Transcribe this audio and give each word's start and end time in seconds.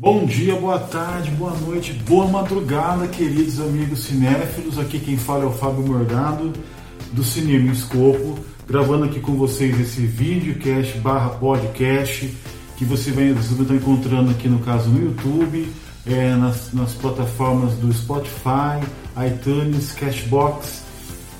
Bom 0.00 0.24
dia, 0.24 0.56
boa 0.56 0.78
tarde, 0.78 1.30
boa 1.32 1.54
noite, 1.58 1.92
boa 1.92 2.26
madrugada, 2.26 3.06
queridos 3.06 3.60
amigos 3.60 4.04
cinéfilos. 4.04 4.78
Aqui 4.78 4.98
quem 4.98 5.18
fala 5.18 5.44
é 5.44 5.46
o 5.46 5.52
Fábio 5.52 5.86
Morgado, 5.86 6.54
do 7.12 7.22
Cinema 7.22 7.70
Escopo, 7.70 8.38
gravando 8.66 9.04
aqui 9.04 9.20
com 9.20 9.34
vocês 9.34 9.78
esse 9.78 10.00
videocast 10.06 10.96
barra 11.00 11.28
podcast 11.28 12.34
que 12.78 12.84
você 12.86 13.10
vai, 13.10 13.26
estar 13.26 13.74
encontrando 13.74 14.30
aqui 14.30 14.48
no 14.48 14.60
caso 14.60 14.88
no 14.88 15.04
YouTube, 15.04 15.70
é, 16.06 16.34
nas, 16.34 16.72
nas, 16.72 16.94
plataformas 16.94 17.74
do 17.74 17.92
Spotify, 17.92 18.80
iTunes, 19.26 19.92
Cashbox. 19.92 20.82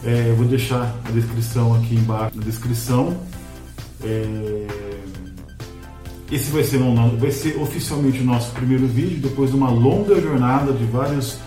É, 0.05 0.35
vou 0.37 0.45
deixar 0.45 0.95
a 1.07 1.11
descrição 1.13 1.75
aqui 1.77 1.95
embaixo 1.95 2.37
na 2.37 2.45
descrição. 2.45 3.17
É, 4.05 4.67
esse 6.31 6.51
vai 6.51 6.63
ser, 6.63 6.79
vai 7.19 7.31
ser 7.31 7.61
oficialmente 7.61 8.21
o 8.21 8.25
nosso 8.25 8.53
primeiro 8.53 8.87
vídeo, 8.87 9.19
depois 9.19 9.51
de 9.51 9.57
uma 9.57 9.69
longa 9.69 10.21
jornada 10.21 10.73
de 10.73 10.85
vários, 10.85 11.39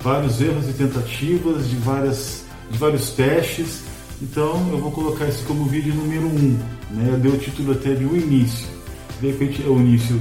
vários 0.00 0.40
erros 0.40 0.68
e 0.68 0.72
tentativas, 0.72 1.68
de, 1.68 1.76
várias, 1.76 2.44
de 2.70 2.76
vários 2.76 3.10
testes. 3.10 3.84
Então 4.20 4.68
eu 4.72 4.78
vou 4.78 4.90
colocar 4.90 5.26
esse 5.26 5.42
como 5.44 5.64
vídeo 5.64 5.94
número 5.94 6.26
1. 6.26 6.28
Um, 6.30 6.58
né? 6.90 7.10
Eu 7.12 7.18
dei 7.18 7.30
o 7.30 7.38
título 7.38 7.72
até 7.72 7.94
de 7.94 8.04
O 8.04 8.16
Início. 8.16 8.66
De 9.20 9.28
repente 9.28 9.62
é 9.64 9.68
o 9.68 9.78
início 9.78 10.20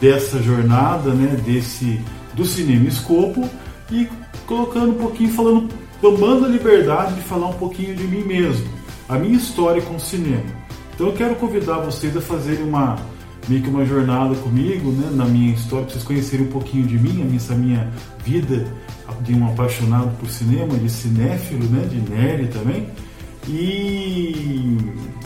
dessa 0.00 0.42
jornada, 0.42 1.14
né? 1.14 1.36
desse, 1.44 2.00
do 2.34 2.44
cinema 2.44 2.88
escopo 2.88 3.48
e 3.90 4.08
colocando 4.46 4.90
um 4.90 4.98
pouquinho, 4.98 5.32
falando, 5.32 5.68
tomando 6.00 6.46
a 6.46 6.48
liberdade 6.48 7.14
de 7.14 7.20
falar 7.20 7.48
um 7.48 7.54
pouquinho 7.54 7.94
de 7.94 8.02
mim 8.04 8.24
mesmo, 8.24 8.66
a 9.08 9.16
minha 9.16 9.36
história 9.36 9.80
com 9.80 9.94
o 9.94 10.00
cinema. 10.00 10.61
Então 10.94 11.08
eu 11.08 11.12
quero 11.12 11.34
convidar 11.36 11.78
vocês 11.78 12.16
a 12.16 12.20
fazerem 12.20 12.64
uma 12.64 12.96
meio 13.48 13.62
que 13.62 13.68
uma 13.68 13.84
jornada 13.84 14.34
comigo, 14.36 14.92
né, 14.92 15.10
na 15.12 15.24
minha 15.24 15.52
história, 15.52 15.84
para 15.84 15.94
vocês 15.94 16.04
conhecerem 16.04 16.46
um 16.46 16.50
pouquinho 16.50 16.86
de 16.86 16.96
mim, 16.96 17.34
essa 17.34 17.54
minha 17.54 17.90
vida 18.24 18.66
de 19.22 19.34
um 19.34 19.46
apaixonado 19.46 20.16
por 20.18 20.28
cinema, 20.28 20.78
de 20.78 20.88
cinéfilo, 20.88 21.64
né, 21.64 21.86
de 21.88 22.10
nerd 22.10 22.48
também. 22.48 22.88
E 23.48 24.76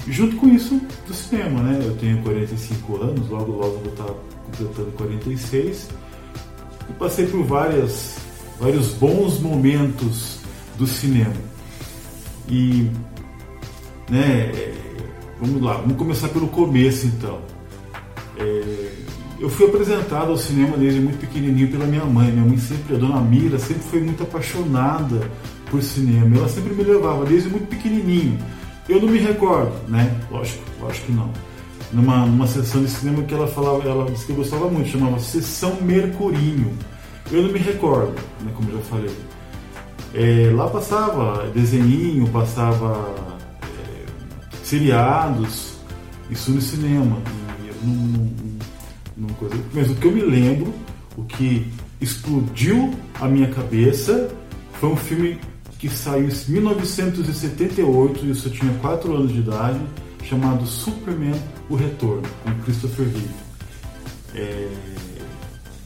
junto 0.09 0.37
com 0.37 0.48
isso, 0.48 0.81
do 1.06 1.12
cinema, 1.12 1.62
né? 1.62 1.78
Eu 1.83 1.94
tenho 1.97 2.22
45 2.22 3.03
anos, 3.03 3.28
logo 3.28 3.53
logo 3.53 3.78
vou 3.78 3.92
estar 3.92 4.06
completando 4.47 4.91
46. 4.92 5.91
E 6.89 6.92
passei 6.94 7.27
por 7.27 7.44
várias, 7.44 8.17
vários 8.59 8.94
bons 8.94 9.39
momentos 9.41 10.39
do 10.78 10.87
cinema. 10.87 11.34
E, 12.48 12.91
né, 14.09 14.75
vamos 15.41 15.62
lá, 15.62 15.75
vamos 15.75 15.97
começar 15.97 16.29
pelo 16.29 16.48
começo 16.48 17.06
então. 17.06 17.41
É, 18.39 18.92
eu 19.39 19.51
fui 19.51 19.67
apresentado 19.67 20.31
ao 20.31 20.37
cinema 20.37 20.77
desde 20.77 21.01
muito 21.01 21.19
pequenininho 21.19 21.70
pela 21.70 21.87
minha 21.87 22.05
mãe. 22.05 22.31
Minha 22.31 22.47
mãe 22.47 22.59
sempre, 22.59 22.97
a 22.97 22.98
dona 22.98 23.20
Mira, 23.20 23.59
sempre 23.59 23.83
foi 23.83 24.01
muito 24.01 24.23
apaixonada 24.23 25.31
por 25.70 25.83
cinema. 25.83 26.37
Ela 26.37 26.48
sempre 26.48 26.75
me 26.75 26.83
levava 26.83 27.25
desde 27.27 27.48
muito 27.48 27.67
pequenininho. 27.69 28.39
Eu 28.89 29.01
não 29.01 29.09
me 29.09 29.19
recordo, 29.19 29.73
né? 29.89 30.17
Lógico, 30.31 30.62
lógico 30.81 31.06
que 31.06 31.12
não. 31.12 31.31
Numa, 31.93 32.27
numa 32.27 32.47
sessão 32.47 32.83
de 32.83 32.91
cinema 32.91 33.23
que 33.23 33.34
ela 33.34 33.47
falava, 33.47 33.87
ela 33.89 34.11
disse 34.11 34.27
que 34.27 34.33
eu 34.33 34.37
gostava 34.37 34.69
muito, 34.69 34.89
chamava 34.89 35.19
Sessão 35.19 35.81
Mercurinho. 35.83 36.73
Eu 37.31 37.43
não 37.43 37.53
me 37.53 37.59
recordo, 37.59 38.15
né, 38.41 38.53
como 38.55 38.71
já 38.71 38.78
falei. 38.78 39.15
É, 40.15 40.50
lá 40.55 40.69
passava 40.69 41.48
desenhinho, 41.53 42.27
passava 42.28 43.36
seriados, 44.67 45.75
isso 46.28 46.50
no 46.50 46.61
cinema 46.61 47.22
num, 47.84 48.31
num, 49.17 49.28
coisa. 49.28 49.55
Mas 49.72 49.89
o 49.89 49.95
que 49.95 50.06
eu 50.06 50.12
me 50.12 50.22
lembro, 50.22 50.75
o 51.17 51.22
que 51.22 51.70
explodiu 52.00 52.92
a 53.21 53.28
minha 53.28 53.49
cabeça, 53.49 54.28
foi 54.81 54.88
um 54.88 54.97
filme 54.97 55.38
que 55.78 55.88
saiu 55.88 56.28
em 56.28 56.53
1978, 56.53 58.27
isso 58.27 58.49
eu 58.49 58.53
tinha 58.53 58.72
4 58.78 59.15
anos 59.15 59.32
de 59.32 59.38
idade, 59.38 59.81
chamado 60.25 60.66
Superman 60.66 61.41
O 61.71 61.77
Retorno, 61.77 62.22
com 62.43 62.53
Christopher 62.65 63.06
Reeve. 63.06 63.31
É, 64.34 64.69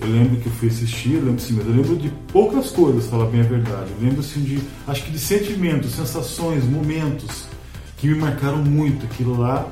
eu 0.00 0.08
lembro 0.08 0.40
que 0.40 0.46
eu 0.46 0.52
fui 0.52 0.68
assistir, 0.68 1.16
eu 1.16 1.24
lembro, 1.24 1.40
sim, 1.40 1.52
mas 1.52 1.66
eu 1.66 1.74
lembro 1.74 1.96
de 1.96 2.08
poucas 2.32 2.70
coisas, 2.70 3.06
falar 3.06 3.26
bem 3.26 3.40
a 3.40 3.44
verdade. 3.44 3.90
Eu 3.98 4.06
lembro 4.06 4.20
assim, 4.20 4.42
de, 4.42 4.58
acho 4.88 5.04
que 5.04 5.10
de 5.10 5.18
sentimentos, 5.18 5.92
sensações, 5.92 6.64
momentos 6.64 7.50
que 8.00 8.08
me 8.08 8.14
marcaram 8.14 8.58
muito. 8.58 9.04
Aquilo 9.06 9.38
lá 9.38 9.68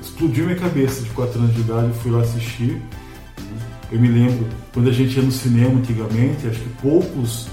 explodiu 0.00 0.44
minha 0.44 0.58
cabeça 0.58 1.02
de 1.02 1.10
4 1.10 1.38
anos 1.38 1.54
de 1.54 1.60
idade, 1.62 1.88
eu 1.88 1.94
fui 1.94 2.10
lá 2.10 2.20
assistir. 2.20 2.80
Eu 3.90 4.00
me 4.00 4.08
lembro, 4.08 4.46
quando 4.72 4.88
a 4.88 4.92
gente 4.92 5.16
ia 5.16 5.22
no 5.22 5.32
cinema 5.32 5.78
antigamente, 5.78 6.46
acho 6.46 6.60
que 6.60 6.68
poucos 6.80 7.48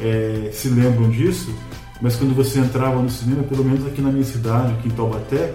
é, 0.00 0.50
se 0.52 0.68
lembram 0.68 1.10
disso, 1.10 1.52
mas 2.00 2.16
quando 2.16 2.34
você 2.34 2.60
entrava 2.60 3.00
no 3.00 3.10
cinema, 3.10 3.42
pelo 3.42 3.64
menos 3.64 3.86
aqui 3.86 4.00
na 4.00 4.10
minha 4.10 4.24
cidade, 4.24 4.72
aqui 4.72 4.88
em 4.88 4.90
Taubaté, 4.92 5.54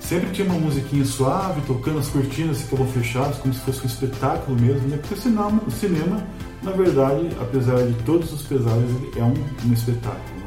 sempre 0.00 0.30
tinha 0.30 0.46
uma 0.46 0.58
musiquinha 0.58 1.04
suave, 1.04 1.60
tocando, 1.66 1.98
as 1.98 2.08
cortinas 2.08 2.62
ficavam 2.62 2.86
fechadas, 2.88 3.36
como 3.38 3.54
se 3.54 3.60
fosse 3.60 3.82
um 3.82 3.86
espetáculo 3.86 4.60
mesmo, 4.60 4.88
né? 4.88 4.96
Porque 4.96 5.14
o 5.14 5.18
cinema, 5.18 5.62
o 5.66 5.70
cinema 5.70 6.26
na 6.62 6.70
verdade, 6.70 7.28
apesar 7.40 7.84
de 7.84 7.94
todos 8.04 8.32
os 8.32 8.42
pesares, 8.42 8.90
é 9.16 9.22
um, 9.22 9.34
um 9.68 9.72
espetáculo. 9.72 10.41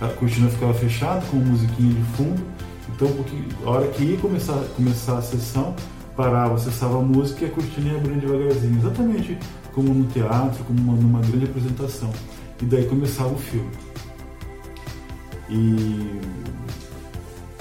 A 0.00 0.08
cortina 0.08 0.48
ficava 0.48 0.74
fechada, 0.74 1.24
com 1.26 1.36
musiquinha 1.36 1.94
de 1.94 2.02
fundo, 2.16 2.42
então, 2.94 3.08
a 3.66 3.70
hora 3.70 3.88
que 3.88 4.04
ia 4.04 4.16
começar, 4.18 4.56
começar 4.76 5.18
a 5.18 5.22
sessão, 5.22 5.74
parava, 6.16 6.54
acessava 6.54 6.98
a 6.98 7.02
música 7.02 7.44
e 7.44 7.48
a 7.48 7.50
cortina 7.50 7.90
ia 7.90 7.98
abrindo 7.98 8.20
devagarzinho, 8.20 8.78
exatamente 8.78 9.36
como 9.72 9.92
no 9.92 10.04
teatro, 10.06 10.62
como 10.64 10.80
uma, 10.80 10.94
numa 10.94 11.20
grande 11.20 11.46
apresentação. 11.46 12.12
E 12.62 12.64
daí 12.64 12.84
começava 12.86 13.30
o 13.30 13.38
filme. 13.38 13.70
E 15.50 16.20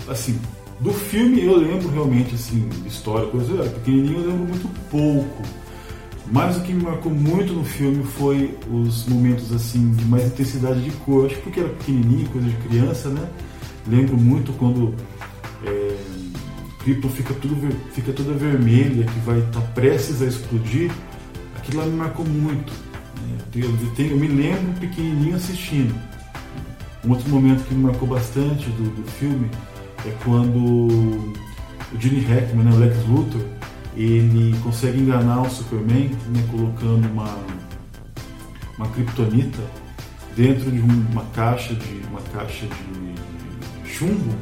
assim, 0.08 0.40
do 0.80 0.94
filme 0.94 1.44
eu 1.44 1.58
lembro 1.58 1.90
realmente 1.90 2.36
assim, 2.36 2.70
história, 2.86 3.28
coisa, 3.28 3.52
eu 3.52 3.62
era 3.62 3.70
pequenininho, 3.72 4.20
eu 4.20 4.28
lembro 4.28 4.46
muito 4.46 4.70
pouco. 4.92 5.63
Mas 6.32 6.58
o 6.58 6.62
que 6.62 6.74
me 6.74 6.84
marcou 6.84 7.12
muito 7.12 7.54
no 7.54 7.64
filme 7.64 8.04
foi 8.04 8.58
os 8.72 9.06
momentos 9.08 9.52
assim 9.52 9.92
de 9.92 10.06
mais 10.06 10.26
intensidade 10.26 10.82
de 10.82 10.92
cor, 10.92 11.26
acho 11.26 11.36
que 11.36 11.42
porque 11.42 11.60
era 11.60 11.70
pequenininho, 11.70 12.28
coisa 12.30 12.48
de 12.48 12.56
criança, 12.68 13.10
né? 13.10 13.30
Lembro 13.88 14.18
muito 14.18 14.54
quando 14.54 14.96
é, 15.66 15.96
Krypton 16.80 17.10
fica, 17.10 17.34
tudo, 17.36 17.56
fica 17.92 18.12
toda 18.14 18.34
vermelha, 18.34 19.06
que 19.06 19.20
vai 19.20 19.40
estar 19.40 19.60
tá 19.60 19.68
prestes 19.74 20.22
a 20.22 20.26
explodir. 20.26 20.92
Aquilo 21.58 21.80
lá 21.80 21.86
me 21.86 21.96
marcou 21.96 22.26
muito. 22.26 22.72
Né? 22.72 23.38
Eu, 23.56 23.92
tenho, 23.96 24.12
eu 24.12 24.18
me 24.18 24.28
lembro 24.28 24.80
pequenininho 24.80 25.36
assistindo. 25.36 25.94
Um 27.06 27.12
outro 27.12 27.30
momento 27.30 27.66
que 27.66 27.74
me 27.74 27.84
marcou 27.84 28.08
bastante 28.08 28.70
do, 28.70 28.90
do 29.02 29.12
filme 29.12 29.50
é 30.06 30.12
quando 30.24 30.58
o 31.94 32.00
Gene 32.00 32.22
Hackman, 32.22 32.66
né, 32.66 32.72
o 32.74 32.80
Lex 32.80 32.98
Luthor, 33.08 33.42
ele 33.96 34.58
consegue 34.64 35.00
enganar 35.00 35.42
o 35.42 35.50
Superman, 35.50 36.10
né, 36.30 36.44
colocando 36.50 37.08
uma, 37.08 37.38
uma 38.78 38.88
kryptonita 38.90 39.62
dentro 40.36 40.72
de 40.72 40.80
uma 40.80 41.24
caixa 41.34 41.74
de 41.76 42.02
uma 42.10 42.22
caixa 42.34 42.66
de 42.66 43.90
chumbo, 43.90 44.34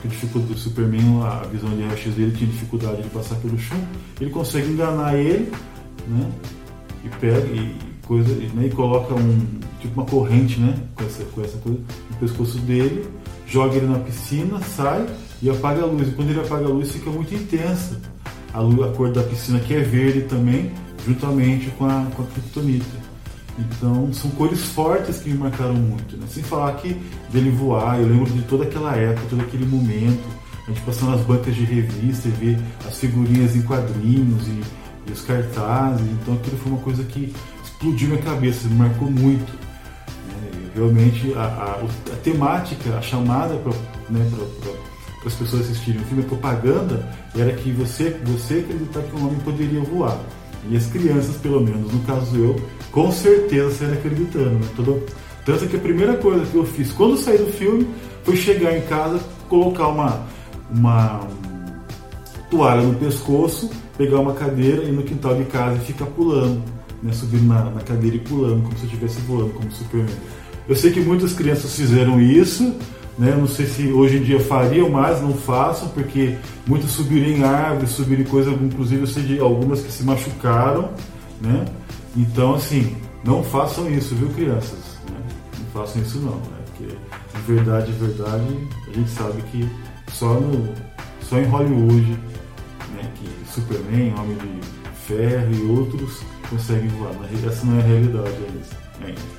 que 0.00 0.08
dificulta 0.08 0.52
o 0.52 0.56
Superman, 0.56 1.22
a 1.22 1.46
visão 1.46 1.70
de 1.70 1.82
raio-x 1.82 2.14
dele 2.14 2.32
tinha 2.36 2.50
dificuldade 2.50 3.02
de 3.02 3.10
passar 3.10 3.36
pelo 3.36 3.58
chumbo, 3.58 3.86
ele 4.20 4.30
consegue 4.30 4.68
enganar 4.68 5.14
ele, 5.16 5.52
né? 6.08 6.30
E 7.04 7.08
pega 7.20 7.46
e 7.46 7.76
coisa, 8.06 8.34
né? 8.54 8.66
E 8.66 8.70
coloca 8.70 9.14
um 9.14 9.46
tipo 9.80 10.00
uma 10.00 10.06
corrente, 10.06 10.58
né? 10.58 10.74
Com 10.94 11.04
essa, 11.04 11.24
com 11.24 11.42
essa 11.42 11.58
coisa 11.58 11.80
no 12.10 12.16
pescoço 12.16 12.58
dele, 12.60 13.06
joga 13.46 13.76
ele 13.76 13.86
na 13.86 13.98
piscina, 13.98 14.58
sai 14.60 15.06
e 15.42 15.50
apaga 15.50 15.82
a 15.82 15.86
luz. 15.86 16.08
E 16.08 16.12
quando 16.12 16.30
ele 16.30 16.40
apaga 16.40 16.64
a 16.64 16.68
luz 16.68 16.90
fica 16.90 17.10
muito 17.10 17.34
intensa. 17.34 18.00
A, 18.54 18.60
a 18.60 18.92
cor 18.92 19.12
da 19.12 19.22
piscina 19.22 19.58
que 19.58 19.74
é 19.74 19.80
verde 19.80 20.22
também, 20.22 20.72
juntamente 21.04 21.70
com 21.72 21.84
a, 21.84 22.06
com 22.14 22.22
a 22.22 22.26
kryptonita. 22.26 23.04
Então, 23.58 24.12
são 24.12 24.30
cores 24.32 24.60
fortes 24.60 25.18
que 25.18 25.30
me 25.30 25.38
marcaram 25.38 25.74
muito. 25.74 26.16
Né? 26.16 26.26
Sem 26.28 26.42
falar 26.42 26.72
que 26.74 26.94
dele 27.30 27.50
voar, 27.50 28.00
eu 28.00 28.08
lembro 28.08 28.30
de 28.30 28.42
toda 28.42 28.64
aquela 28.64 28.96
época, 28.96 29.26
todo 29.30 29.42
aquele 29.42 29.66
momento, 29.66 30.24
a 30.66 30.70
gente 30.70 30.80
passando 30.80 31.12
nas 31.12 31.20
bancas 31.20 31.54
de 31.54 31.64
revista 31.64 32.28
e 32.28 32.30
ver 32.32 32.58
as 32.86 32.98
figurinhas 32.98 33.54
em 33.54 33.62
quadrinhos 33.62 34.48
e, 34.48 34.62
e 35.08 35.12
os 35.12 35.20
cartazes. 35.22 36.06
Então, 36.10 36.34
aquilo 36.34 36.56
foi 36.56 36.72
uma 36.72 36.80
coisa 36.80 37.04
que 37.04 37.32
explodiu 37.62 38.08
minha 38.08 38.22
cabeça, 38.22 38.66
me 38.68 38.74
marcou 38.74 39.10
muito. 39.10 39.52
Né? 39.52 40.70
Realmente, 40.74 41.32
a, 41.34 41.42
a, 41.42 42.12
a, 42.12 42.16
temática, 42.22 42.96
a 42.96 43.02
chamada 43.02 43.56
para 43.56 43.72
né, 44.10 44.28
as 45.28 45.34
pessoas 45.34 45.62
assistirem 45.62 46.00
o 46.00 46.04
filme, 46.04 46.22
a 46.22 46.26
propaganda, 46.26 47.08
era 47.36 47.52
que 47.52 47.70
você, 47.72 48.16
você 48.24 48.54
acreditar 48.58 49.02
que 49.02 49.16
um 49.16 49.26
homem 49.26 49.38
poderia 49.40 49.80
voar. 49.80 50.18
E 50.70 50.76
as 50.76 50.86
crianças, 50.86 51.36
pelo 51.36 51.60
menos, 51.60 51.92
no 51.92 52.00
caso 52.00 52.36
eu, 52.36 52.56
com 52.90 53.10
certeza 53.12 53.70
saíram 53.70 53.94
acreditando. 53.94 54.50
Né? 54.50 54.66
Todo... 54.76 55.02
Tanto 55.44 55.66
que 55.66 55.76
a 55.76 55.80
primeira 55.80 56.16
coisa 56.16 56.46
que 56.46 56.56
eu 56.56 56.64
fiz 56.64 56.90
quando 56.92 57.18
saí 57.18 57.36
do 57.36 57.52
filme 57.52 57.86
foi 58.22 58.36
chegar 58.36 58.76
em 58.76 58.80
casa, 58.82 59.20
colocar 59.48 59.88
uma, 59.88 60.26
uma 60.70 61.28
toalha 62.50 62.82
no 62.82 62.94
pescoço, 62.94 63.70
pegar 63.98 64.20
uma 64.20 64.32
cadeira 64.32 64.84
e 64.84 64.92
no 64.92 65.02
quintal 65.02 65.34
de 65.34 65.44
casa 65.44 65.76
e 65.76 65.80
ficar 65.80 66.06
pulando, 66.06 66.62
né? 67.02 67.12
subindo 67.12 67.46
na, 67.46 67.64
na 67.70 67.80
cadeira 67.80 68.16
e 68.16 68.20
pulando, 68.20 68.62
como 68.62 68.78
se 68.78 68.86
estivesse 68.86 69.20
voando, 69.22 69.50
como 69.50 69.70
Superman. 69.70 70.16
Eu 70.66 70.74
sei 70.74 70.90
que 70.92 71.00
muitas 71.00 71.34
crianças 71.34 71.76
fizeram 71.76 72.18
isso, 72.18 72.74
né? 73.18 73.34
Não 73.36 73.46
sei 73.46 73.66
se 73.66 73.92
hoje 73.92 74.18
em 74.18 74.22
dia 74.22 74.40
fariam 74.40 74.88
mais, 74.88 75.20
não 75.20 75.34
façam, 75.34 75.88
porque 75.88 76.36
muitas 76.66 76.90
subiram 76.90 77.28
em 77.28 77.42
árvores, 77.42 77.90
subiram 77.90 78.22
em 78.22 78.26
coisas, 78.26 78.52
inclusive 78.60 79.02
eu 79.02 79.06
sei 79.06 79.22
de 79.22 79.38
algumas 79.38 79.80
que 79.80 79.92
se 79.92 80.02
machucaram, 80.02 80.90
né? 81.40 81.64
Então, 82.16 82.54
assim, 82.54 82.96
não 83.24 83.42
façam 83.42 83.90
isso, 83.90 84.14
viu, 84.14 84.28
crianças? 84.30 84.98
Né? 85.10 85.16
Não 85.58 85.82
façam 85.82 86.02
isso 86.02 86.18
não, 86.18 86.36
né? 86.36 86.58
Porque 86.66 86.94
de 87.34 87.52
verdade, 87.52 87.92
de 87.92 87.98
verdade, 87.98 88.68
a 88.88 88.92
gente 88.92 89.10
sabe 89.10 89.42
que 89.50 89.68
só, 90.12 90.34
no, 90.34 90.72
só 91.22 91.38
em 91.38 91.44
Hollywood, 91.44 92.10
né, 92.94 93.10
que 93.16 93.52
Superman, 93.52 94.14
Homem 94.18 94.36
de 94.36 94.60
Ferro 95.06 95.52
e 95.52 95.70
outros 95.70 96.20
conseguem 96.48 96.88
voar. 96.88 97.12
Mas 97.18 97.44
essa 97.44 97.66
não 97.66 97.78
é 97.78 97.82
a 97.82 97.86
realidade 97.86 98.34
ainda. 99.00 99.34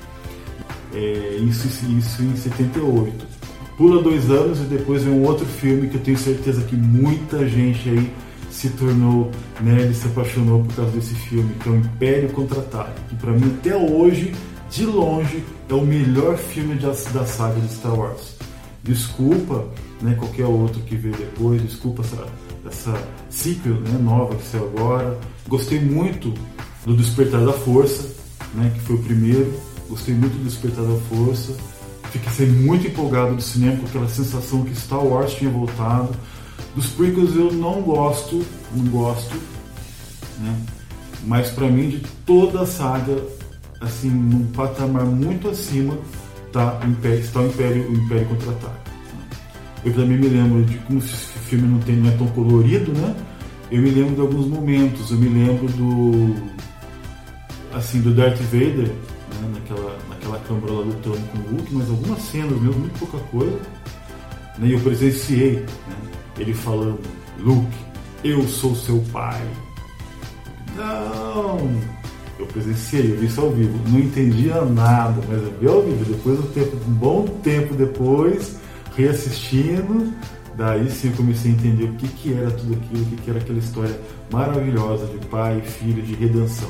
É, 0.94 1.36
isso, 1.42 1.66
isso 1.66 2.22
em 2.22 2.36
78. 2.36 3.35
Pula 3.76 4.02
dois 4.02 4.30
anos 4.30 4.58
e 4.60 4.62
depois 4.62 5.04
vem 5.04 5.12
um 5.12 5.24
outro 5.24 5.44
filme 5.44 5.88
que 5.88 5.96
eu 5.96 6.00
tenho 6.00 6.16
certeza 6.16 6.62
que 6.62 6.74
muita 6.74 7.46
gente 7.46 7.90
aí 7.90 8.10
se 8.50 8.70
tornou, 8.70 9.30
né, 9.60 9.82
ele 9.82 9.92
se 9.92 10.06
apaixonou 10.06 10.64
por 10.64 10.74
causa 10.76 10.92
desse 10.92 11.14
filme, 11.14 11.54
que 11.62 11.68
é 11.68 11.72
o 11.72 11.76
Império 11.76 12.30
Contra-Ataque, 12.30 12.98
que 13.10 13.16
para 13.16 13.32
mim 13.32 13.54
até 13.58 13.76
hoje, 13.76 14.32
de 14.70 14.86
longe, 14.86 15.44
é 15.68 15.74
o 15.74 15.82
melhor 15.82 16.38
filme 16.38 16.74
da, 16.76 16.94
saga 16.94 17.60
de 17.60 17.70
Star 17.70 17.94
Wars. 17.94 18.36
Desculpa, 18.82 19.66
né, 20.00 20.14
qualquer 20.18 20.46
outro 20.46 20.80
que 20.80 20.96
veio 20.96 21.14
depois, 21.14 21.60
desculpa 21.60 22.02
essa, 22.02 22.26
essa 22.66 23.08
sequel 23.28 23.74
né, 23.74 23.98
nova 24.00 24.36
que 24.36 24.46
saiu 24.46 24.68
agora. 24.68 25.18
Gostei 25.46 25.80
muito 25.80 26.32
do 26.86 26.96
Despertar 26.96 27.44
da 27.44 27.52
Força, 27.52 28.08
né, 28.54 28.72
que 28.74 28.80
foi 28.80 28.96
o 28.96 29.02
primeiro. 29.02 29.52
Gostei 29.86 30.14
muito 30.14 30.34
do 30.38 30.44
Despertar 30.44 30.84
da 30.84 30.96
Força 31.10 31.75
fiquei 32.18 32.46
muito 32.46 32.86
empolgado 32.86 33.34
do 33.34 33.42
cinema 33.42 33.76
com 33.78 33.86
aquela 33.86 34.08
sensação 34.08 34.64
que 34.64 34.74
Star 34.74 35.04
Wars 35.04 35.34
tinha 35.34 35.50
voltado. 35.50 36.10
Dos 36.74 36.88
prequels 36.88 37.34
eu 37.34 37.52
não 37.52 37.82
gosto, 37.82 38.44
não 38.74 38.84
gosto, 38.86 39.34
né? 40.38 40.56
Mas 41.24 41.50
para 41.50 41.68
mim 41.68 41.88
de 41.88 42.00
toda 42.24 42.62
a 42.62 42.66
saga, 42.66 43.22
assim, 43.80 44.10
num 44.10 44.46
patamar 44.52 45.04
muito 45.04 45.48
acima, 45.48 45.98
tá 46.52 46.80
Império, 46.84 47.20
está 47.20 47.40
o 47.40 47.46
Império, 47.46 47.90
o 47.90 47.94
Império 47.94 48.26
contra-ataca. 48.26 48.86
Eu 49.84 49.92
também 49.94 50.18
me 50.18 50.28
lembro 50.28 50.64
de 50.64 50.78
como 50.78 50.98
esse 50.98 51.14
filme 51.48 51.68
não, 51.68 51.78
tem, 51.80 51.96
não 51.96 52.10
é 52.10 52.16
tão 52.16 52.26
colorido, 52.28 52.92
né? 52.92 53.14
Eu 53.70 53.82
me 53.82 53.90
lembro 53.90 54.14
de 54.14 54.20
alguns 54.20 54.46
momentos, 54.46 55.10
eu 55.10 55.16
me 55.16 55.28
lembro 55.28 55.68
do 55.68 56.56
assim 57.72 58.00
do 58.00 58.14
Darth 58.14 58.38
Vader 58.38 58.88
né, 58.88 59.50
naquela, 59.54 59.98
naquela 60.26 60.38
câmara 60.40 60.72
lutando 60.72 61.18
com 61.18 61.38
o 61.38 61.56
Luke, 61.56 61.74
mas 61.74 61.88
algumas 61.88 62.20
cenas 62.22 62.60
mesmo, 62.60 62.80
muito 62.80 62.98
pouca 62.98 63.18
coisa. 63.28 63.58
Né, 64.58 64.68
e 64.68 64.72
eu 64.72 64.80
presenciei 64.80 65.56
né, 65.60 65.66
ele 66.38 66.52
falando, 66.52 66.98
Luke, 67.38 67.76
eu 68.24 68.46
sou 68.48 68.74
seu 68.74 69.02
pai. 69.12 69.40
Não! 70.74 71.58
Eu 72.38 72.46
presenciei, 72.46 73.12
eu 73.12 73.16
vi 73.18 73.26
isso 73.26 73.40
ao 73.40 73.50
vivo. 73.50 73.78
Não 73.88 73.98
entendia 73.98 74.62
nada, 74.64 75.22
mas 75.26 75.42
eu 75.42 75.54
vi 75.58 75.68
ao 75.68 75.82
vivo. 75.82 76.04
Depois, 76.04 76.38
um, 76.38 76.48
tempo, 76.48 76.76
um 76.86 76.92
bom 76.92 77.24
tempo 77.42 77.74
depois, 77.74 78.56
reassistindo, 78.94 80.12
daí 80.54 80.90
sim 80.90 81.08
eu 81.08 81.14
comecei 81.14 81.52
a 81.52 81.54
entender 81.54 81.84
o 81.84 81.94
que, 81.94 82.08
que 82.08 82.34
era 82.34 82.50
tudo 82.50 82.74
aquilo, 82.74 83.02
o 83.02 83.06
que, 83.06 83.16
que 83.16 83.30
era 83.30 83.38
aquela 83.38 83.58
história 83.58 84.00
maravilhosa 84.30 85.06
de 85.06 85.24
pai 85.26 85.62
e 85.64 85.68
filho, 85.68 86.02
de 86.02 86.14
redenção. 86.14 86.68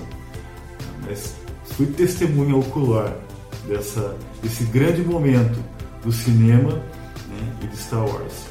Mas 1.05 1.35
fui 1.65 1.87
testemunha 1.87 2.55
ocular 2.55 3.26
dessa, 3.67 4.17
desse 4.43 4.65
grande 4.65 5.03
momento 5.03 5.59
do 6.03 6.13
cinema 6.13 6.73
né, 6.73 7.53
e 7.63 7.67
de 7.67 7.77
Star 7.77 8.05
Wars. 8.05 8.47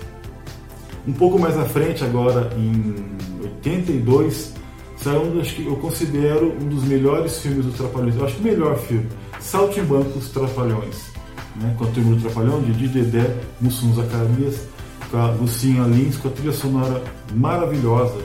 Um 1.07 1.13
pouco 1.13 1.39
mais 1.39 1.57
à 1.57 1.65
frente, 1.65 2.03
agora 2.03 2.51
em 2.57 2.95
82, 3.43 4.53
saiu 4.97 5.21
um 5.21 5.39
acho 5.39 5.55
que 5.55 5.65
eu 5.65 5.75
considero 5.75 6.51
um 6.59 6.67
dos 6.67 6.83
melhores 6.83 7.39
filmes 7.39 7.65
dos 7.65 7.75
Trapalhões. 7.75 8.15
Eu 8.15 8.25
acho 8.25 8.35
que 8.35 8.41
o 8.41 8.43
melhor 8.43 8.77
filme, 8.77 9.07
Saltimbancos 9.39 10.29
Trapalhões. 10.29 11.13
Né, 11.55 11.73
com 11.77 11.85
a 11.85 11.87
turma 11.87 12.15
do 12.15 12.21
Trapalhão, 12.21 12.61
de 12.61 12.87
Dedé, 12.87 13.33
Mussum 13.61 13.93
Zacarias, 13.93 14.67
com 15.09 15.17
a 15.17 15.31
Lucinha 15.31 15.83
Lins, 15.83 16.17
com 16.17 16.27
a 16.27 16.31
trilha 16.31 16.51
sonora 16.51 17.01
maravilhosa 17.33 18.17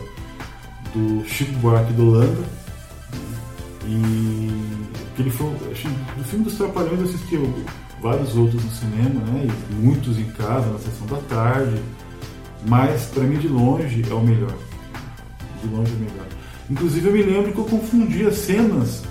do 0.92 1.24
Chico 1.28 1.52
Buarque 1.60 1.92
do 1.92 2.08
Holanda. 2.08 2.42
Né, 3.84 4.79
e 5.18 5.22
ele 5.22 5.30
foi, 5.30 5.48
acho, 5.70 5.88
do 5.88 6.24
filme 6.24 6.44
dos 6.44 6.54
Trapalhões 6.54 7.00
eu 7.00 7.06
assisti 7.06 7.38
vários 8.00 8.34
outros 8.36 8.64
no 8.64 8.70
cinema, 8.70 9.20
né? 9.26 9.46
E 9.46 9.74
muitos 9.74 10.18
em 10.18 10.24
casa, 10.24 10.70
na 10.70 10.78
sessão 10.78 11.06
da 11.06 11.18
tarde. 11.28 11.80
Mas 12.66 13.06
para 13.06 13.24
mim 13.24 13.38
de 13.38 13.48
longe 13.48 14.04
é 14.08 14.14
o 14.14 14.20
melhor. 14.20 14.54
De 15.62 15.68
longe 15.68 15.92
é 15.92 15.96
o 15.96 15.98
melhor. 15.98 16.26
Inclusive 16.70 17.08
eu 17.08 17.12
me 17.12 17.22
lembro 17.22 17.52
que 17.52 17.58
eu 17.58 17.64
confundia 17.64 18.32
cenas 18.32 19.02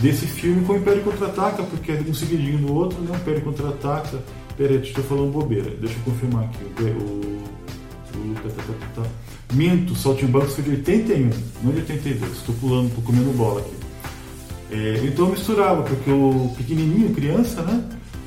desse 0.00 0.26
filme 0.26 0.64
com 0.64 0.74
o 0.74 0.76
Império 0.76 1.02
Contra-Ataca, 1.02 1.62
porque 1.64 1.92
é 1.92 2.04
um 2.06 2.14
seguidinho 2.14 2.58
do 2.58 2.74
outro, 2.74 3.00
né? 3.00 3.16
Império 3.16 3.42
Contra-Ataca. 3.42 4.22
Peraí, 4.56 4.76
estou 4.76 5.04
falando 5.04 5.32
bobeira. 5.32 5.70
Deixa 5.80 5.96
eu 5.96 6.12
confirmar 6.12 6.44
aqui. 6.44 6.64
O, 6.82 7.38
o, 8.16 8.34
tá, 8.34 8.48
tá, 8.48 8.72
tá, 8.72 9.02
tá. 9.02 9.08
Minto, 9.52 9.94
Saltimbancos 9.94 10.54
foi 10.54 10.64
de 10.64 10.70
81, 10.70 11.30
não 11.62 11.72
de 11.72 11.78
82. 11.78 12.32
Estou 12.32 12.54
pulando, 12.56 12.88
estou 12.88 13.02
comendo 13.02 13.30
bola 13.36 13.60
aqui. 13.60 13.77
É, 14.70 15.00
então 15.04 15.30
misturava, 15.30 15.82
porque 15.82 16.10
o 16.10 16.52
pequenininho, 16.56 17.14
criança, 17.14 17.62
né? 17.62 17.82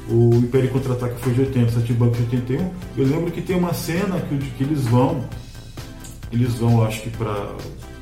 O 0.09 0.35
Império 0.35 0.69
Contra-Ataque 0.69 1.19
foi 1.21 1.33
de 1.33 1.41
80, 1.41 1.71
Sete 1.71 1.93
Banco 1.93 2.15
de 2.15 2.23
81. 2.23 2.71
Eu 2.97 3.05
lembro 3.05 3.31
que 3.31 3.41
tem 3.41 3.55
uma 3.55 3.73
cena 3.73 4.19
que, 4.19 4.37
que 4.37 4.63
eles 4.63 4.83
vão, 4.85 5.23
eles 6.31 6.55
vão, 6.55 6.83
acho 6.83 7.01
que 7.03 7.09
para 7.11 7.55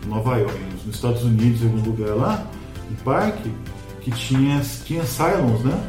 Nova 0.07 0.37
York, 0.37 0.57
nos 0.85 0.95
Estados 0.95 1.23
Unidos, 1.23 1.61
em 1.61 1.65
algum 1.65 1.81
lugar 1.81 2.15
lá, 2.15 2.47
um 2.89 2.95
parque, 3.03 3.51
que 4.01 4.11
tinha, 4.11 4.61
tinha 4.85 5.03
Cylons, 5.03 5.63
né? 5.63 5.83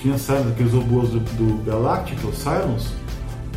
Tinha 0.00 0.16
Cylons, 0.16 0.52
aqueles 0.52 0.72
robôs 0.72 1.10
do, 1.10 1.18
do 1.18 1.64
Galactic, 1.64 2.18
o 2.24 2.32
Cylons. 2.32 2.92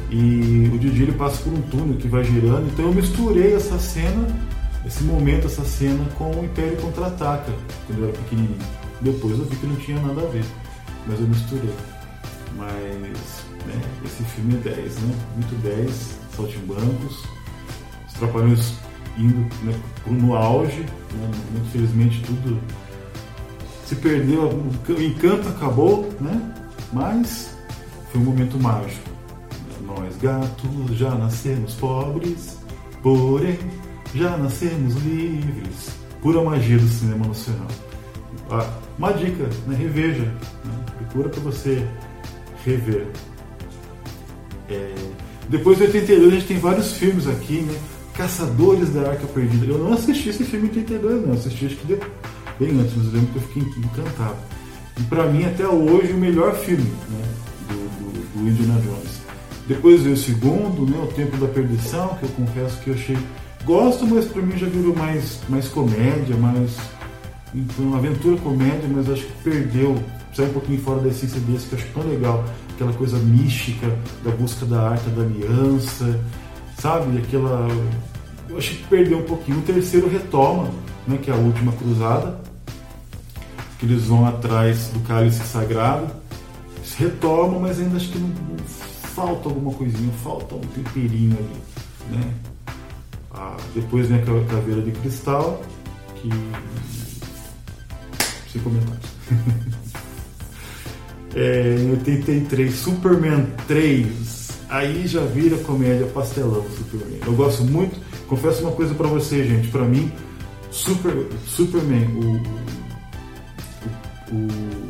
E 0.10 0.70
o 0.74 0.78
Didi 0.78 1.04
ele 1.04 1.14
passa 1.14 1.42
por 1.44 1.54
um 1.54 1.62
túnel 1.62 1.98
que 1.98 2.08
vai 2.08 2.24
girando. 2.24 2.68
Então 2.72 2.86
eu 2.86 2.94
misturei 2.94 3.54
essa 3.54 3.80
cena 3.80 4.28
esse 4.86 5.04
momento, 5.04 5.48
essa 5.48 5.64
cena 5.64 6.06
com 6.18 6.30
o 6.32 6.46
Império 6.46 6.78
Contra-Ataca, 6.78 7.52
quando 7.88 8.00
eu 8.00 8.10
era 8.10 8.18
pequenininho. 8.18 8.58
Depois 9.02 9.40
eu 9.40 9.46
vi 9.46 9.56
que 9.56 9.66
não 9.66 9.76
tinha 9.78 10.00
nada 10.02 10.22
a 10.22 10.26
ver, 10.26 10.46
mas 11.08 11.20
eu 11.20 11.28
misturei. 11.28 11.74
Mas 12.56 13.46
né, 13.66 13.82
esse 14.06 14.24
filme 14.24 14.56
é 14.56 14.76
10, 14.76 14.96
né? 15.00 15.16
Muito 15.36 15.56
10, 15.62 16.20
Saltimbancos, 16.36 17.24
os 18.08 18.14
Trapalhões 18.14 18.74
indo 19.18 19.40
né, 19.64 19.80
no 20.08 20.36
auge, 20.36 20.82
né? 20.82 21.32
infelizmente 21.66 22.22
tudo 22.24 22.60
se 23.86 23.96
perdeu, 23.96 24.50
o 24.50 25.02
encanto 25.02 25.50
acabou, 25.50 26.10
né? 26.20 26.54
Mas 26.92 27.56
foi 28.12 28.22
um 28.22 28.26
momento 28.26 28.58
mágico. 28.60 29.10
Nós 29.82 30.16
gatos 30.18 30.98
já 30.98 31.14
nascemos 31.16 31.74
pobres, 31.76 32.58
porém 33.02 33.60
já 34.14 34.38
nascemos 34.38 34.96
livres. 35.04 35.92
Pura 36.22 36.42
magia 36.44 36.78
do 36.78 36.88
cinema 36.88 37.28
nacional. 37.28 37.68
Ah, 38.50 38.70
uma 38.98 39.12
dica, 39.12 39.50
né? 39.68 39.76
reveja. 39.76 40.24
Né? 40.24 40.86
Procura 40.98 41.30
para 41.30 41.42
você 41.42 41.86
rever. 42.64 43.08
É... 44.70 44.96
Depois 45.50 45.78
de 45.78 45.84
82 45.86 46.28
a 46.28 46.36
gente 46.36 46.48
tem 46.48 46.60
vários 46.60 46.94
filmes 46.94 47.28
aqui, 47.28 47.62
né? 47.62 47.78
Caçadores 48.14 48.94
da 48.94 49.10
Arca 49.10 49.28
Perdida. 49.28 49.66
Eu 49.66 49.80
não 49.80 49.94
assisti 49.94 50.30
esse 50.30 50.44
filme 50.44 50.68
em 50.68 50.70
82, 50.70 51.28
não. 51.28 51.34
Assisti 51.34 51.66
acho 51.66 51.76
que 51.78 51.88
bem 52.60 52.80
antes, 52.80 52.96
mas 52.96 53.06
eu 53.08 53.12
lembro 53.12 53.28
que 53.28 53.36
eu 53.36 53.42
fiquei 53.42 53.64
encantado. 53.84 54.38
E 55.00 55.04
para 55.04 55.26
mim, 55.26 55.44
até 55.46 55.68
hoje, 55.68 56.14
o 56.14 56.18
melhor 56.18 56.56
filme 56.56 56.84
né? 56.84 57.26
do, 57.68 57.76
do, 57.76 58.44
do 58.44 58.50
Indiana 58.50 58.80
Jones. 58.82 59.22
Depois 59.68 60.02
veio 60.02 60.14
o 60.14 60.18
segundo, 60.18 60.90
né? 60.90 60.98
O 61.04 61.08
Tempo 61.08 61.36
da 61.38 61.48
Perdição, 61.48 62.16
que 62.20 62.24
eu 62.24 62.30
confesso 62.30 62.80
que 62.82 62.90
eu 62.92 62.94
achei 62.94 63.18
Gosto, 63.66 64.06
mas 64.06 64.26
para 64.26 64.42
mim 64.42 64.58
já 64.58 64.68
virou 64.68 64.96
mais, 64.96 65.40
mais 65.48 65.68
comédia, 65.70 66.36
mais. 66.36 66.78
Então, 67.56 67.96
aventura 67.96 68.36
comédia, 68.38 68.90
mas 68.90 69.10
acho 69.10 69.26
que 69.26 69.44
perdeu, 69.44 70.04
sai 70.34 70.48
um 70.48 70.54
pouquinho 70.54 70.82
fora 70.82 71.00
da 71.02 71.08
essência 71.08 71.40
desse, 71.42 71.68
que 71.68 71.76
eu 71.76 71.80
acho 71.80 71.88
tão 71.94 72.04
legal, 72.04 72.44
aquela 72.74 72.92
coisa 72.94 73.18
mística 73.20 73.88
da 74.24 74.32
busca 74.32 74.66
da 74.66 74.90
arte 74.90 75.10
da 75.12 75.22
aliança, 75.22 76.20
sabe? 76.78 77.20
Aquela. 77.20 77.68
Eu 78.50 78.58
acho 78.58 78.72
que 78.72 78.84
perdeu 78.88 79.20
um 79.20 79.24
pouquinho. 79.24 79.60
O 79.60 79.62
terceiro 79.62 80.10
retoma, 80.10 80.70
né, 81.08 81.18
que 81.22 81.32
é 81.32 81.34
a 81.34 81.38
última 81.38 81.72
cruzada, 81.72 82.40
que 83.80 83.86
eles 83.86 84.04
vão 84.04 84.26
atrás 84.26 84.90
do 84.90 85.00
cálice 85.08 85.42
sagrado, 85.44 86.08
eles 86.78 86.96
retomam, 86.96 87.62
mas 87.62 87.80
ainda 87.80 87.96
acho 87.96 88.10
que 88.10 88.20
não, 88.20 88.28
não 88.28 88.58
falta 89.16 89.48
alguma 89.48 89.72
coisinha, 89.74 90.12
falta 90.22 90.56
um 90.56 90.60
temperinho 90.60 91.38
ali, 91.38 92.18
né? 92.18 92.53
A 93.34 93.58
Depois 93.74 94.08
vem 94.08 94.20
a 94.20 94.24
Caveira 94.46 94.82
de 94.82 94.92
Cristal, 94.92 95.62
que. 96.16 96.30
sem 98.52 98.62
comentários. 98.62 99.10
é, 101.36 101.76
em 101.80 101.92
83, 101.92 102.74
Superman 102.74 103.48
3. 103.68 104.34
Aí 104.70 105.06
já 105.08 105.22
vira 105.22 105.58
comédia 105.60 106.08
pastelão 106.08 106.66
Superman. 106.70 107.20
Eu 107.26 107.34
gosto 107.34 107.64
muito, 107.64 108.00
confesso 108.28 108.64
uma 108.64 108.72
coisa 108.72 108.96
para 108.96 109.08
você, 109.08 109.46
gente. 109.46 109.68
Para 109.70 109.84
mim, 109.84 110.12
Super, 110.72 111.28
Superman, 111.48 112.08
o, 112.16 112.42
o, 114.32 114.36
o 114.36 114.48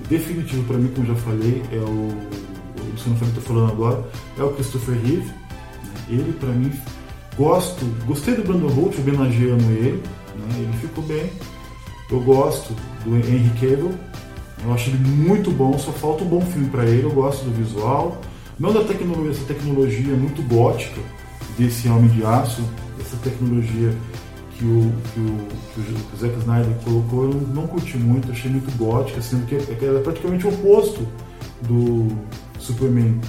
definitivo 0.08 0.64
para 0.64 0.78
mim, 0.78 0.90
como 0.96 1.08
já 1.08 1.16
falei, 1.16 1.62
é 1.72 1.78
o. 1.78 2.44
O 2.74 2.96
Luciano 2.96 3.18
Franco 3.18 3.40
está 3.40 3.42
falando 3.42 3.72
agora, 3.72 4.04
é 4.38 4.44
o 4.44 4.54
Christopher 4.54 4.96
Reeve. 4.96 5.32
Ele, 6.10 6.34
para 6.34 6.50
mim, 6.50 6.72
gosto, 7.38 7.86
gostei 8.06 8.36
do 8.36 8.44
Brandon 8.44 8.68
Holt 8.68 8.98
homenageando 9.00 9.64
ele, 9.72 10.04
né? 10.36 10.56
ele 10.58 10.78
ficou 10.80 11.04
bem. 11.04 11.30
Eu 12.10 12.20
gosto 12.22 12.76
do 13.04 13.16
Henry 13.16 13.50
Cavill, 13.60 13.94
eu 14.64 14.74
acho 14.74 14.90
ele 14.90 15.00
muito 15.00 15.52
bom, 15.52 15.78
só 15.78 15.92
falta 15.92 16.24
um 16.24 16.28
bom 16.28 16.42
filme 16.42 16.70
para 16.70 16.86
ele. 16.86 17.04
Eu 17.04 17.12
gosto 17.12 17.44
do 17.44 17.52
visual, 17.52 18.22
não 18.60 18.72
da 18.72 18.84
tecnologia, 18.84 19.32
essa 19.32 19.46
tecnologia 19.46 20.14
muito 20.16 20.42
gótica 20.44 21.02
desse 21.58 21.88
Homem 21.90 22.10
de 22.10 22.24
Aço, 22.24 22.64
essa 23.00 23.18
tecnologia 23.18 23.94
que 24.58 24.66
o, 24.66 24.94
que 25.14 25.20
o, 25.20 25.38
que 25.74 26.16
o 26.16 26.18
Zack 26.20 26.38
Snyder 26.40 26.76
colocou, 26.84 27.24
eu 27.26 27.34
não 27.54 27.68
curti 27.68 27.98
muito, 27.98 28.32
achei 28.32 28.50
muito 28.50 28.72
gótica, 28.78 29.22
sendo 29.22 29.46
que 29.46 29.56
é, 29.56 29.60
é 29.60 30.00
praticamente 30.02 30.46
o 30.46 30.50
oposto 30.50 31.08
do 31.64 32.08
Superman, 32.60 33.20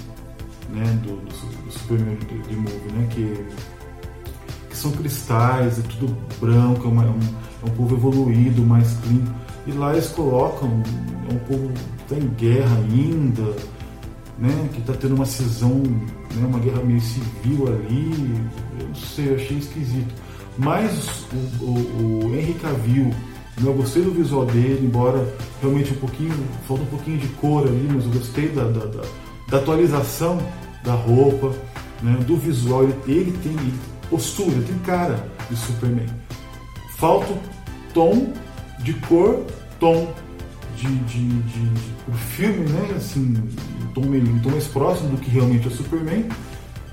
né, 0.71 0.85
do, 1.03 1.17
do, 1.17 1.65
do 1.65 1.73
Superman 1.73 2.17
de, 2.17 2.39
de 2.43 2.57
movie, 2.57 2.93
né, 2.93 3.09
que 3.11 3.45
são 4.85 4.93
cristais, 4.93 5.79
é 5.79 5.83
tudo 5.83 6.14
branco, 6.38 6.87
é, 6.87 6.91
uma, 6.91 7.05
é, 7.05 7.09
um, 7.09 7.21
é 7.62 7.71
um 7.71 7.75
povo 7.75 7.97
evoluído, 7.97 8.62
mais 8.62 8.95
clean. 9.03 9.25
E 9.67 9.73
lá 9.73 9.93
eles 9.93 10.09
colocam, 10.09 10.83
é 11.29 11.33
um 11.33 11.38
povo 11.38 11.73
que 11.73 12.14
está 12.14 12.17
em 12.17 12.29
guerra 12.35 12.76
ainda, 12.76 13.57
né, 14.38 14.69
que 14.73 14.81
está 14.81 14.93
tendo 14.93 15.14
uma 15.14 15.25
cisão, 15.25 15.79
né, 16.35 16.47
uma 16.47 16.59
guerra 16.59 16.83
meio 16.83 17.00
civil 17.00 17.69
ali, 17.69 18.37
eu 18.79 18.88
não 18.88 18.95
sei, 18.95 19.31
eu 19.31 19.37
achei 19.37 19.57
esquisito. 19.57 20.14
Mas 20.59 21.25
o, 21.33 21.64
o, 21.64 22.26
o 22.26 22.35
Henry 22.37 22.55
Cavill, 22.55 23.11
eu 23.64 23.73
gostei 23.73 24.03
do 24.03 24.11
visual 24.11 24.45
dele, 24.45 24.85
embora 24.85 25.35
realmente 25.62 25.93
um 25.95 25.97
pouquinho, 25.97 26.35
falta 26.69 26.83
um 26.83 26.87
pouquinho 26.87 27.19
de 27.19 27.29
cor 27.29 27.67
ali, 27.67 27.88
mas 27.91 28.05
eu 28.05 28.11
gostei 28.11 28.49
da, 28.50 28.64
da, 28.64 28.85
da, 28.85 29.03
da 29.49 29.57
atualização 29.57 30.38
da 30.85 30.93
roupa, 30.93 31.55
né, 32.03 32.19
do 32.26 32.37
visual, 32.37 32.85
ele, 32.85 32.95
ele 33.07 33.33
tem 33.43 33.57
postura, 34.11 34.63
tem 34.67 34.79
cara 34.79 35.29
de 35.51 35.57
Superman. 35.57 36.09
Falta 36.97 37.33
o 37.33 37.39
tom 37.93 38.33
de 38.81 38.93
cor, 38.95 39.45
tom 39.81 40.13
de, 40.77 40.87
de, 40.87 41.29
de, 41.29 41.69
de 41.69 42.19
filme, 42.37 42.69
né? 42.69 42.95
Assim, 42.97 43.35
um 43.83 43.87
tom, 43.93 44.03
um 44.03 44.39
tom 44.41 44.51
mais 44.51 44.67
próximo 44.67 45.11
do 45.11 45.17
que 45.19 45.31
realmente 45.31 45.69
é 45.69 45.71
Superman. 45.71 46.25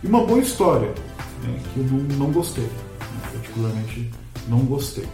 E 0.04 0.08
uma 0.08 0.26
boa 0.26 0.40
história, 0.40 0.90
né, 1.44 1.60
que 1.74 1.80
eu 1.80 1.86
não, 1.86 2.18
não 2.18 2.32
gostei. 2.32 2.64
Né, 2.64 3.30
particularmente 3.32 4.10
não 4.48 4.60
gostei. 4.60 5.06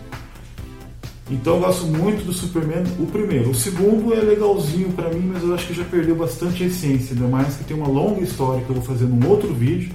Então 1.30 1.56
eu 1.56 1.60
gosto 1.60 1.86
muito 1.86 2.26
do 2.26 2.32
Superman, 2.32 2.84
o 3.00 3.06
primeiro. 3.06 3.50
O 3.50 3.56
segundo 3.56 4.14
é 4.14 4.22
legalzinho 4.22 4.92
para 4.94 5.10
mim, 5.10 5.30
mas 5.34 5.44
eu 5.44 5.54
acho 5.54 5.68
que 5.68 5.74
já 5.74 5.84
perdeu 5.84 6.16
bastante 6.16 6.64
a 6.64 6.68
essência, 6.68 7.14
ainda 7.14 7.28
mais 7.28 7.56
que 7.58 7.66
tem 7.66 7.76
uma 7.76 7.88
longa 7.88 8.22
história 8.22 8.64
que 8.64 8.70
eu 8.70 8.76
vou 8.76 8.84
fazer 8.84 9.06
num 9.06 9.28
outro 9.28 9.54
vídeo, 9.54 9.92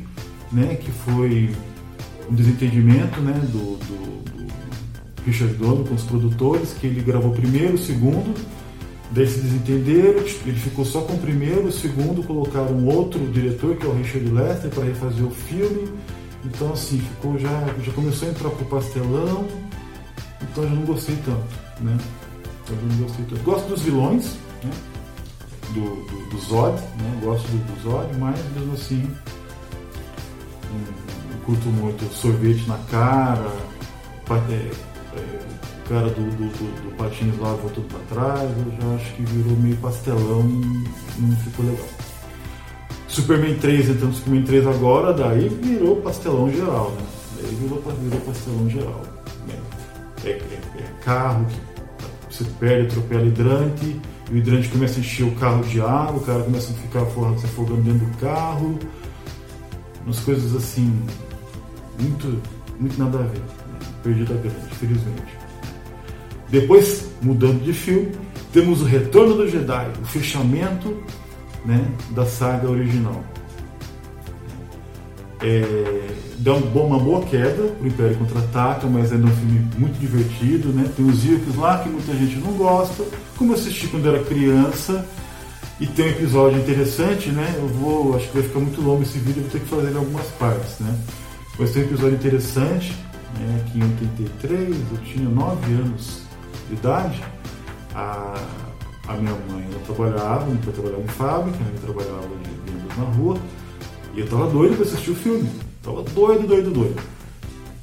né? 0.51 0.75
Que 0.75 0.91
foi 0.91 1.51
um 2.33 2.35
desentendimento 2.35 3.21
né, 3.21 3.39
do, 3.53 3.77
do, 3.77 4.23
do 4.25 4.53
Richard 5.27 5.55
Donner 5.55 5.87
com 5.87 5.95
os 5.95 6.03
produtores, 6.03 6.73
que 6.73 6.87
ele 6.87 7.03
gravou 7.03 7.31
primeiro, 7.33 7.77
segundo, 7.77 8.35
daí 9.11 9.27
se 9.27 9.41
desentenderam, 9.41 10.21
ele 10.47 10.59
ficou 10.59 10.85
só 10.85 11.03
com 11.03 11.13
o 11.13 11.19
primeiro, 11.19 11.67
o 11.67 11.73
segundo, 11.73 12.27
colocaram 12.27 12.73
um 12.73 12.89
outro 12.89 13.21
diretor, 13.31 13.77
que 13.77 13.85
é 13.85 13.89
o 13.89 13.93
Richard 13.93 14.31
Lester, 14.31 14.71
para 14.71 14.85
refazer 14.85 15.25
o 15.25 15.31
filme. 15.31 15.89
Então 16.45 16.73
assim, 16.73 16.99
ficou 16.99 17.39
já, 17.39 17.75
já 17.85 17.93
começou 17.93 18.27
a 18.27 18.31
entrar 18.31 18.51
pro 18.51 18.65
pastelão, 18.65 19.47
então 20.43 20.65
já 20.65 20.75
não 20.75 20.83
gostei 20.83 21.17
tanto, 21.25 21.83
né? 21.83 21.97
Então 22.65 22.77
já 22.77 22.97
não 22.97 23.05
gostei 23.05 23.25
tanto. 23.27 23.43
Gosto 23.43 23.69
dos 23.69 23.83
vilões, 23.83 24.37
né? 24.65 24.71
Do, 25.75 25.81
do, 25.81 26.31
do 26.31 26.39
Zod, 26.41 26.81
né? 26.81 27.21
Gosto 27.23 27.47
do, 27.47 27.59
do 27.59 27.83
Zod, 27.83 28.09
mas 28.19 28.37
mesmo 28.57 28.73
assim 28.73 29.09
curto 31.45 31.69
muito 31.69 32.05
sorvete 32.15 32.67
na 32.69 32.79
cara, 32.91 33.53
é, 34.49 34.71
é, 35.17 35.39
cara 35.89 36.09
do, 36.09 36.23
do, 36.31 36.47
do, 36.47 36.91
do 36.91 36.97
patins 36.97 37.39
lá 37.39 37.53
voltou 37.55 37.85
para 37.85 37.99
trás, 38.15 38.51
eu 38.51 38.73
já 38.81 38.95
acho 38.97 39.15
que 39.15 39.23
virou 39.23 39.57
meio 39.59 39.77
pastelão 39.77 40.41
e 41.19 41.21
não 41.21 41.37
ficou 41.37 41.67
legal. 41.67 41.87
Superman 43.09 43.59
3, 43.59 43.91
entrando 43.91 44.15
Superman 44.15 44.45
3 44.45 44.67
agora, 44.69 45.13
daí 45.13 45.49
virou 45.49 45.97
pastelão 45.97 46.51
geral, 46.51 46.93
né? 46.93 47.03
Daí 47.37 47.55
virou, 47.57 47.83
virou 48.01 48.21
pastelão 48.21 48.71
geral. 48.71 49.03
Né? 49.47 49.55
É, 50.25 50.31
é, 50.31 50.61
é, 50.79 51.05
carro 51.05 51.45
que 51.47 52.35
você 52.35 52.45
perde, 52.59 52.87
atropela 52.87 53.27
hidrante, 53.27 54.01
o 54.31 54.37
hidrante 54.37 54.69
começa 54.71 54.97
a 54.97 55.01
encher 55.01 55.25
o 55.25 55.33
carro 55.33 55.63
de 55.65 55.79
água, 55.81 56.17
o 56.17 56.21
cara 56.21 56.43
começa 56.43 56.73
a 56.73 56.77
ficar 56.77 57.05
se 57.39 57.45
afogando 57.45 57.83
dentro 57.83 58.07
do 58.07 58.17
carro, 58.17 58.79
umas 60.07 60.21
coisas 60.21 60.57
assim, 60.57 60.91
muito, 62.03 62.43
muito 62.79 62.99
nada 62.99 63.19
a 63.19 63.23
ver. 63.23 63.41
Perdida 64.03 64.35
grande, 64.35 64.57
infelizmente. 64.71 65.39
Depois, 66.49 67.09
mudando 67.23 67.63
de 67.65 67.73
filme, 67.73 68.13
temos 68.53 68.83
o 68.83 68.85
Retorno 68.85 69.35
do 69.35 69.49
Jedi, 69.49 69.91
o 70.03 70.05
fechamento 70.05 71.03
né, 71.65 71.89
da 72.11 72.27
saga 72.27 72.69
original. 72.69 73.25
É, 75.41 76.11
deu 76.39 76.57
uma 76.57 76.99
boa 76.99 77.25
queda 77.25 77.69
pro 77.79 77.87
Império 77.87 78.17
Contra-Ataca, 78.17 78.87
mas 78.87 79.11
é 79.11 79.17
um 79.17 79.27
filme 79.27 79.69
muito 79.79 79.99
divertido, 79.99 80.69
né? 80.69 80.89
Tem 80.95 81.05
os 81.05 81.25
Irks 81.25 81.57
lá 81.57 81.79
que 81.79 81.89
muita 81.89 82.13
gente 82.15 82.37
não 82.37 82.53
gosta, 82.53 83.05
como 83.37 83.53
eu 83.53 83.57
assisti 83.57 83.89
quando 83.89 84.09
era 84.09 84.23
criança, 84.23 85.05
e 85.81 85.87
tem 85.87 86.07
um 86.07 86.11
episódio 86.11 86.61
interessante, 86.61 87.31
né? 87.31 87.55
Eu 87.57 87.67
vou, 87.67 88.15
acho 88.15 88.29
que 88.29 88.35
vai 88.35 88.43
ficar 88.43 88.61
muito 88.61 88.81
longo 88.81 89.03
esse 89.03 89.19
vídeo, 89.19 89.43
vou 89.43 89.51
ter 89.51 89.61
que 89.61 89.67
fazer 89.67 89.93
em 89.93 89.97
algumas 89.97 90.27
partes, 90.39 90.79
né? 90.79 90.97
Mas 91.59 91.73
tem 91.73 91.83
um 91.83 91.87
episódio 91.87 92.15
interessante, 92.15 92.97
né? 93.39 93.65
Que 93.71 93.79
em 93.79 93.83
83 93.83 94.77
eu 94.91 94.99
tinha 95.05 95.29
9 95.29 95.73
anos 95.75 96.23
de 96.69 96.75
idade, 96.75 97.23
a, 97.95 98.35
a 99.09 99.13
minha 99.15 99.35
mãe 99.51 99.67
ela 99.71 99.83
trabalhava, 99.85 100.47
pai 100.47 100.73
trabalhava 100.73 101.03
em 101.03 101.09
fábrica, 101.09 101.59
né? 101.59 101.73
eu 101.75 101.95
trabalhava 101.95 102.29
de 102.29 102.99
na 102.99 103.05
rua, 103.17 103.39
e 104.15 104.21
eu 104.21 104.29
tava 104.29 104.49
doido 104.49 104.77
para 104.77 104.85
assistir 104.85 105.11
o 105.11 105.15
filme. 105.15 105.49
Tava 105.83 106.03
doido, 106.03 106.47
doido, 106.47 106.71
doido. 106.71 107.03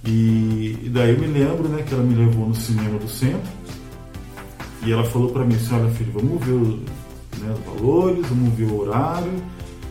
E, 0.05 0.77
e, 0.83 0.89
daí 0.89 1.11
eu 1.11 1.19
me 1.19 1.27
lembro, 1.27 1.67
né, 1.67 1.83
que 1.83 1.93
ela 1.93 2.03
me 2.03 2.15
levou 2.15 2.47
no 2.47 2.55
cinema 2.55 2.97
do 2.97 3.09
centro 3.09 3.51
e 4.83 4.91
ela 4.91 5.03
falou 5.03 5.29
para 5.29 5.43
mim 5.43 5.55
assim, 5.55 5.75
olha 5.75 5.89
filho, 5.91 6.11
vamos 6.13 6.43
ver 6.43 6.53
né, 7.39 7.53
os 7.53 7.81
valores, 7.81 8.25
vamos 8.27 8.53
ver 8.53 8.63
o 8.63 8.81
horário. 8.81 9.31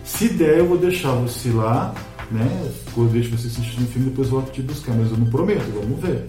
Se 0.04 0.28
der, 0.28 0.58
eu 0.58 0.66
vou 0.66 0.78
deixar 0.78 1.12
você 1.12 1.50
lá, 1.50 1.94
né? 2.30 2.70
Eu 2.96 3.04
deixo 3.06 3.36
você 3.36 3.48
assistir 3.48 3.82
o 3.82 3.86
filme, 3.86 4.10
depois 4.10 4.28
volto 4.28 4.50
te 4.50 4.62
buscar, 4.62 4.94
mas 4.94 5.10
eu 5.10 5.16
não 5.16 5.26
prometo, 5.26 5.64
vamos 5.72 6.00
ver. 6.00 6.26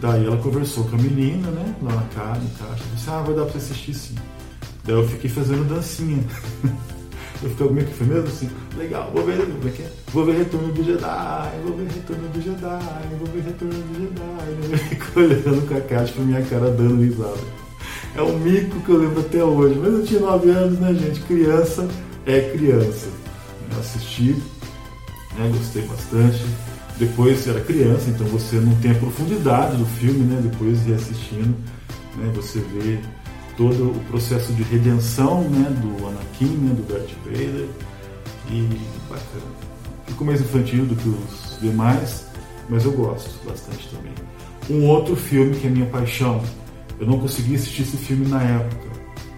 Daí 0.00 0.26
ela 0.26 0.36
conversou 0.36 0.84
com 0.84 0.96
a 0.96 0.98
menina, 0.98 1.48
né? 1.50 1.74
Lá 1.82 1.94
na 1.94 2.02
casa, 2.14 2.40
no 2.40 2.50
caixa, 2.50 2.84
disse, 2.94 3.10
ah, 3.10 3.22
vai 3.22 3.34
dar 3.34 3.44
pra 3.44 3.52
você 3.52 3.58
assistir 3.58 3.94
sim. 3.94 4.14
Daí 4.84 4.94
eu 4.94 5.08
fiquei 5.08 5.30
fazendo 5.30 5.68
dancinha. 5.68 6.22
Eu 7.42 7.50
fiquei 7.50 7.68
meio 7.68 7.86
que 7.86 7.94
foi 7.94 8.06
mesmo 8.06 8.26
assim, 8.28 8.48
legal, 8.78 9.10
vou 9.12 9.22
ver, 9.26 9.36
como 9.36 9.68
é 9.68 9.70
que 9.70 9.82
é? 9.82 9.90
Vou 10.12 10.24
ver 10.24 10.38
Retorno 10.38 10.72
do 10.72 10.82
Jedi, 10.82 11.50
vou 11.62 11.76
ver 11.76 11.88
Retorno 11.92 12.28
do 12.28 12.40
Jedi, 12.40 13.18
vou 13.18 13.28
ver 13.34 13.42
Retorno 13.42 13.74
do 13.74 14.00
Jedi. 14.00 14.72
Eu 14.72 14.78
fico 14.78 15.20
olhando 15.20 15.68
com 15.68 15.76
a 15.76 15.80
caixa 15.82 16.12
pra 16.14 16.24
minha 16.24 16.42
cara 16.42 16.70
dando 16.70 17.02
risada. 17.02 17.40
É 18.16 18.22
um 18.22 18.38
mico 18.38 18.80
que 18.80 18.88
eu 18.88 18.96
lembro 18.96 19.20
até 19.20 19.44
hoje, 19.44 19.78
mas 19.78 19.92
eu 19.92 20.06
tinha 20.06 20.20
9 20.20 20.50
anos, 20.50 20.78
né, 20.78 20.94
gente? 20.94 21.20
Criança 21.22 21.86
é 22.24 22.40
criança. 22.52 23.08
Eu 23.72 23.80
assisti, 23.80 24.36
né, 25.36 25.50
gostei 25.52 25.82
bastante. 25.86 26.44
Depois 26.96 27.46
era 27.48 27.60
criança, 27.60 28.08
então 28.10 28.26
você 28.28 28.56
não 28.56 28.74
tem 28.76 28.92
a 28.92 28.94
profundidade 28.94 29.76
do 29.76 29.84
filme, 29.84 30.20
né? 30.20 30.40
Depois 30.40 30.84
reassistindo, 30.86 31.56
né, 32.16 32.32
você 32.34 32.60
vê 32.60 33.00
todo 33.56 33.90
o 33.90 34.04
processo 34.10 34.52
de 34.52 34.62
redenção 34.62 35.42
né, 35.42 35.70
do 35.80 36.06
Anakin, 36.06 36.56
né, 36.56 36.74
do 36.74 36.82
Darth 36.82 37.10
Vader. 37.24 37.68
E 38.50 38.68
bacana. 39.08 39.64
Ficou 40.06 40.26
mais 40.26 40.40
infantil 40.40 40.84
do 40.84 40.94
que 40.94 41.08
os 41.08 41.58
demais, 41.60 42.26
mas 42.68 42.84
eu 42.84 42.92
gosto 42.92 43.30
bastante 43.44 43.88
também. 43.88 44.12
Um 44.68 44.86
outro 44.86 45.16
filme 45.16 45.56
que 45.56 45.66
é 45.66 45.70
minha 45.70 45.86
paixão, 45.86 46.42
eu 47.00 47.06
não 47.06 47.18
consegui 47.18 47.54
assistir 47.54 47.82
esse 47.82 47.96
filme 47.96 48.26
na 48.28 48.42
época. 48.42 48.86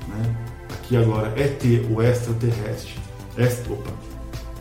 Né? 0.09 0.37
Aqui 0.75 0.97
agora, 0.97 1.33
ET, 1.41 1.63
o 1.91 2.03
extraterrestre. 2.03 2.95
Est, 3.39 3.71
opa. 3.71 4.16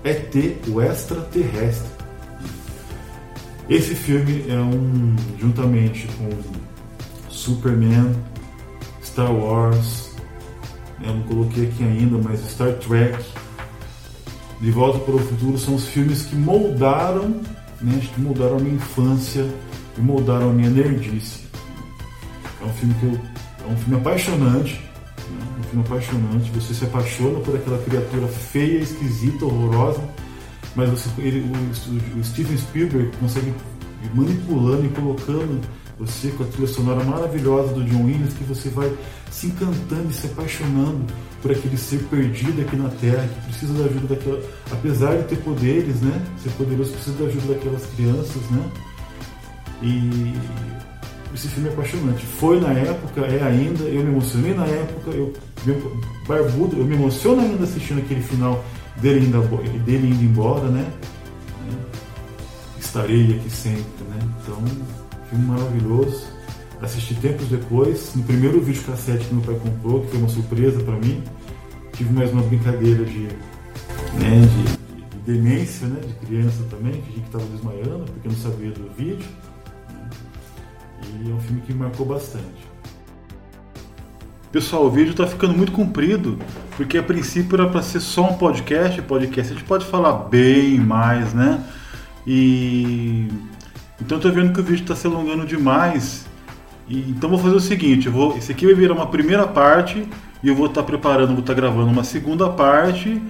ET, 0.06 0.36
o 0.68 0.82
extraterrestre. 0.82 1.90
Esse 3.68 3.96
filme 3.96 4.46
é 4.48 4.60
um, 4.60 5.16
juntamente 5.40 6.08
com 6.18 6.30
Superman, 7.28 8.16
Star 9.04 9.34
Wars, 9.34 10.12
eu 11.04 11.14
não 11.14 11.24
coloquei 11.24 11.66
aqui 11.66 11.84
ainda, 11.84 12.18
mas 12.18 12.40
Star 12.50 12.74
Trek, 12.74 13.18
De 14.62 14.72
Volta 14.72 15.00
para 15.00 15.16
o 15.16 15.20
Futuro 15.20 15.58
são 15.58 15.76
os 15.76 15.88
filmes 15.88 16.24
que 16.24 16.36
moldaram, 16.36 17.42
né, 17.82 18.00
que 18.14 18.22
moldaram 18.22 18.58
a 18.58 18.60
minha 18.60 18.76
infância 18.76 19.46
e 19.98 20.02
moldaram 20.02 20.52
a 20.52 20.54
minha 20.54 20.70
nerdice. 20.70 21.46
É 22.62 22.66
um 22.66 22.74
filme 22.74 22.94
que 23.00 23.06
eu, 23.06 23.20
é 23.68 23.72
um 23.72 23.78
filme 23.78 24.00
apaixonante, 24.00 24.74
né, 24.76 24.95
apaixonante. 25.80 26.52
Você 26.52 26.74
se 26.74 26.86
apaixona 26.86 27.40
por 27.40 27.56
aquela 27.56 27.78
criatura 27.80 28.28
feia, 28.28 28.80
esquisita, 28.80 29.46
horrorosa, 29.46 30.02
mas 30.76 30.90
você, 30.90 31.10
ele, 31.20 31.50
o, 31.50 32.20
o 32.20 32.24
Steven 32.24 32.58
Spielberg 32.58 33.12
consegue 33.18 33.48
ir 34.04 34.16
manipulando 34.16 34.86
e 34.86 34.90
colocando 34.90 35.62
você 35.98 36.30
com 36.32 36.44
a 36.44 36.48
trilha 36.48 36.68
sonora 36.68 37.04
maravilhosa 37.04 37.74
do 37.74 37.84
John 37.86 38.04
Williams, 38.04 38.34
que 38.34 38.44
você 38.44 38.70
vai 38.70 38.92
se 39.32 39.48
encantando 39.48 40.10
e 40.10 40.14
se 40.14 40.28
apaixonando 40.28 41.06
por 41.42 41.52
aquele 41.52 41.78
ser 41.78 42.00
perdido 42.10 42.62
aqui 42.62 42.76
na 42.76 42.90
Terra, 42.90 43.28
que 43.28 43.42
precisa 43.46 43.74
da 43.74 43.86
ajuda 43.86 44.16
daquela. 44.16 44.42
Apesar 44.72 45.16
de 45.18 45.24
ter 45.24 45.38
poderes, 45.38 46.02
né? 46.02 46.26
Ser 46.44 46.50
poderoso 46.52 46.92
precisa 46.92 47.18
da 47.18 47.26
ajuda 47.26 47.54
daquelas 47.54 47.86
crianças, 47.96 48.42
né? 48.50 48.72
E 49.82 50.34
esse 51.34 51.48
filme 51.48 51.70
é 51.70 51.72
apaixonante. 51.72 52.26
Foi 52.26 52.60
na 52.60 52.72
época, 52.72 53.22
é 53.22 53.44
ainda, 53.44 53.84
eu 53.84 54.04
me 54.04 54.12
emocionei 54.12 54.54
na 54.54 54.66
época, 54.66 55.12
eu 55.12 55.34
barbudo, 56.28 56.78
eu 56.78 56.86
me 56.86 56.96
emociono 56.96 57.42
ainda 57.42 57.64
assistindo 57.64 58.00
aquele 58.00 58.22
final 58.22 58.64
dele 58.98 59.26
indo, 59.26 59.42
dele 59.84 60.10
indo 60.10 60.24
embora, 60.24 60.70
né? 60.70 60.86
Estarei 62.80 63.36
aqui 63.36 63.50
sempre, 63.50 64.04
né? 64.10 64.20
Então 64.42 64.64
filme 65.30 65.46
maravilhoso. 65.46 66.28
Assisti 66.82 67.16
tempos 67.16 67.48
depois, 67.48 68.14
no 68.16 68.24
primeiro 68.24 68.62
vídeo 68.62 68.84
cassete 68.84 69.26
que 69.26 69.34
meu 69.34 69.44
pai 69.44 69.56
comprou, 69.56 70.02
que 70.02 70.08
foi 70.10 70.20
uma 70.20 70.30
surpresa 70.30 70.84
para 70.84 70.96
mim. 70.96 71.24
Tive 71.94 72.14
mais 72.14 72.32
uma 72.32 72.44
brincadeira 72.44 73.04
de, 73.06 73.28
né, 74.20 74.42
de, 74.42 75.08
de, 75.08 75.18
demência, 75.26 75.88
né, 75.88 76.02
de 76.02 76.14
criança 76.26 76.64
também, 76.70 76.94
que 76.94 77.10
a 77.10 77.16
gente 77.16 77.26
estava 77.26 77.46
desmaiando, 77.46 78.06
porque 78.06 78.28
não 78.28 78.36
sabia 78.36 78.72
do 78.72 78.94
vídeo. 78.96 79.26
E 81.24 81.30
é 81.30 81.34
um 81.34 81.40
filme 81.40 81.62
que 81.62 81.74
marcou 81.74 82.06
bastante. 82.06 82.76
Pessoal, 84.52 84.86
o 84.86 84.90
vídeo 84.90 85.12
está 85.12 85.28
ficando 85.28 85.54
muito 85.54 85.72
comprido, 85.72 86.40
porque 86.78 86.98
a 86.98 87.04
princípio 87.04 87.56
era 87.56 87.70
para 87.70 87.82
ser 87.82 88.00
só 88.00 88.30
um 88.30 88.38
podcast, 88.38 89.02
podcast 89.02 89.52
a 89.52 89.56
gente 89.58 89.68
pode 89.68 89.86
falar 89.86 90.14
bem 90.30 90.80
mais, 90.80 91.34
né? 91.34 91.62
E 92.26 93.28
então 94.02 94.18
estou 94.18 94.32
vendo 94.32 94.54
que 94.54 94.60
o 94.60 94.64
vídeo 94.64 94.84
está 94.84 94.96
se 94.96 95.08
alongando 95.08 95.46
demais. 95.46 96.26
E, 96.88 97.00
então 97.10 97.30
vou 97.30 97.40
fazer 97.40 97.56
o 97.56 97.60
seguinte, 97.60 98.08
vou, 98.08 98.38
esse 98.38 98.52
aqui 98.52 98.66
vai 98.66 98.76
virar 98.76 98.94
uma 98.94 99.08
primeira 99.08 99.46
parte 99.48 100.08
e 100.44 100.48
eu 100.48 100.56
vou 100.56 100.68
estar 100.68 100.82
tá 100.82 100.88
preparando, 100.88 101.30
vou 101.30 101.40
estar 101.40 101.54
tá 101.54 101.60
gravando 101.60 101.90
uma 101.90 102.04
segunda 102.04 102.50
parte, 102.50 103.22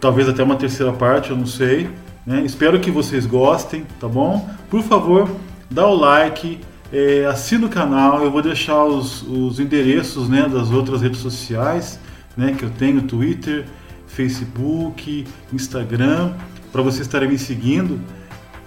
talvez 0.00 0.28
até 0.28 0.42
uma 0.42 0.56
terceira 0.56 0.92
parte, 0.92 1.30
eu 1.30 1.36
não 1.36 1.46
sei. 1.46 1.88
Né? 2.26 2.42
Espero 2.44 2.78
que 2.80 2.90
vocês 2.90 3.24
gostem, 3.24 3.86
tá 3.98 4.06
bom? 4.08 4.48
Por 4.68 4.82
favor, 4.82 5.30
dá 5.70 5.86
o 5.86 5.94
like, 5.94 6.60
é, 6.92 7.26
assina 7.26 7.66
o 7.66 7.68
canal, 7.68 8.22
eu 8.22 8.30
vou 8.30 8.42
deixar 8.42 8.84
os, 8.84 9.22
os 9.22 9.60
endereços 9.60 10.28
né, 10.28 10.48
das 10.48 10.70
outras 10.70 11.02
redes 11.02 11.20
sociais 11.20 12.00
né, 12.36 12.54
que 12.56 12.64
eu 12.64 12.70
tenho, 12.70 13.02
Twitter, 13.02 13.66
Facebook, 14.06 15.26
Instagram, 15.52 16.32
para 16.72 16.82
vocês 16.82 17.06
estarem 17.06 17.28
me 17.28 17.38
seguindo 17.38 18.00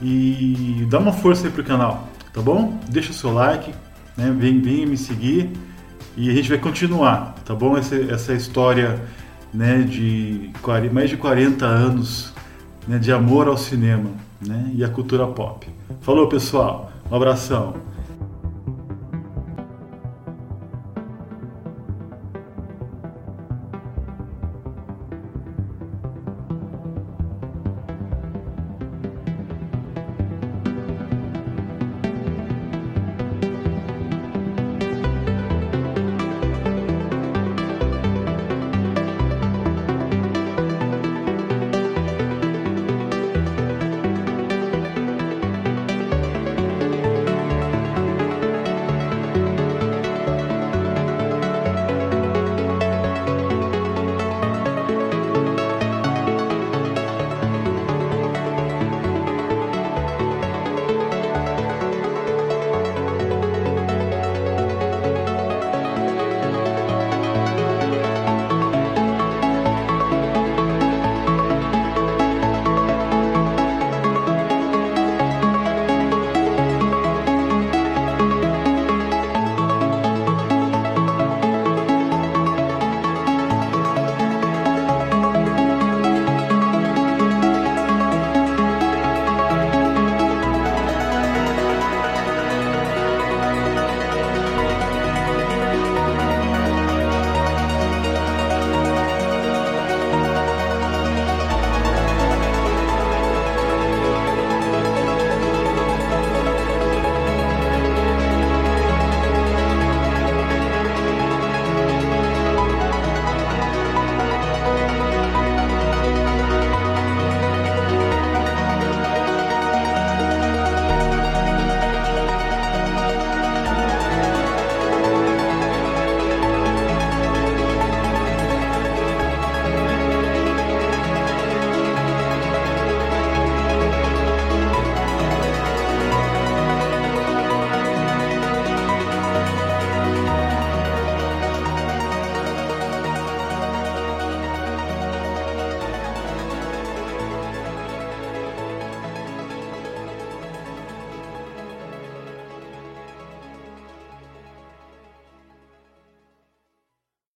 e 0.02 0.86
dá 0.90 1.00
uma 1.00 1.14
força 1.14 1.48
aí 1.48 1.52
pro 1.52 1.64
canal, 1.64 2.08
tá 2.34 2.42
bom? 2.42 2.80
Deixa 2.90 3.12
o 3.12 3.14
seu 3.14 3.34
like, 3.34 3.72
né? 4.18 4.34
vem, 4.38 4.60
vem 4.62 4.86
me 4.86 4.98
seguir 4.98 5.50
e 6.16 6.30
a 6.30 6.34
gente 6.34 6.50
vai 6.50 6.58
continuar, 6.58 7.36
tá 7.46 7.56
bom? 7.56 7.78
Essa, 7.78 7.96
essa 7.96 8.34
história 8.34 9.02
né, 9.54 9.82
de 9.82 10.52
mais 10.92 11.10
de 11.10 11.18
40 11.18 11.66
anos 11.66 12.34
né, 12.88 12.98
de 12.98 13.12
amor 13.12 13.48
ao 13.48 13.58
cinema 13.58 14.10
né, 14.46 14.72
e 14.74 14.84
à 14.84 14.90
cultura 14.90 15.28
pop. 15.28 15.68
Falou, 16.02 16.28
pessoal. 16.28 16.92
Um 17.12 17.16
abração. 17.16 17.76